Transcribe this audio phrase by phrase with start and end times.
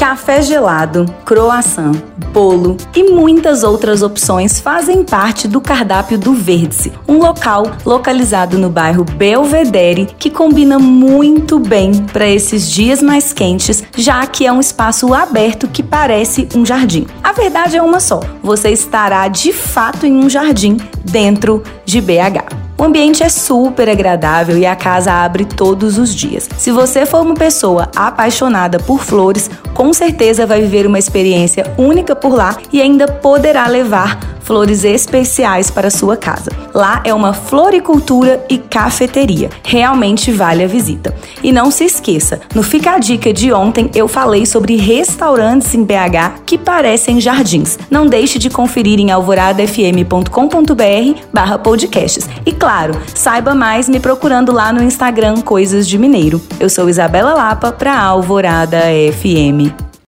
[0.00, 1.92] Café gelado, croissant,
[2.32, 8.70] bolo e muitas outras opções fazem parte do cardápio do Vértice, um local localizado no
[8.70, 14.58] bairro Belvedere que combina muito bem para esses dias mais quentes, já que é um
[14.58, 17.06] espaço aberto que parece um jardim.
[17.22, 22.69] A verdade é uma só: você estará de fato em um jardim dentro de BH.
[22.80, 26.48] O ambiente é super agradável e a casa abre todos os dias.
[26.56, 32.16] Se você for uma pessoa apaixonada por flores, com certeza vai viver uma experiência única
[32.16, 34.18] por lá e ainda poderá levar
[34.50, 36.50] flores especiais para sua casa.
[36.74, 39.48] Lá é uma floricultura e cafeteria.
[39.62, 41.14] Realmente vale a visita.
[41.40, 45.84] E não se esqueça, no Fica a Dica de ontem eu falei sobre restaurantes em
[45.84, 47.78] BH que parecem jardins.
[47.88, 52.28] Não deixe de conferir em alvoradafm.com.br barra podcasts.
[52.44, 56.42] E claro, saiba mais me procurando lá no Instagram Coisas de Mineiro.
[56.58, 58.80] Eu sou Isabela Lapa para Alvorada
[59.12, 59.89] FM.